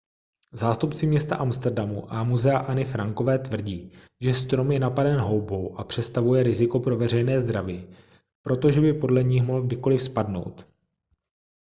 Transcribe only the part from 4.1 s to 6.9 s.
že strom je napaden houbou a přestavuje riziko